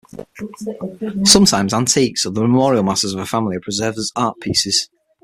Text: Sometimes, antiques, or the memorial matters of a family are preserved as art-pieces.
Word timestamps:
Sometimes, 1.25 1.75
antiques, 1.75 2.25
or 2.25 2.31
the 2.31 2.41
memorial 2.41 2.81
matters 2.81 3.13
of 3.13 3.19
a 3.19 3.25
family 3.27 3.57
are 3.57 3.61
preserved 3.61 3.99
as 3.99 4.11
art-pieces. 4.15 4.89